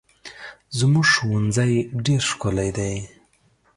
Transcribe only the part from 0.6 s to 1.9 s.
زموږ ښوونځی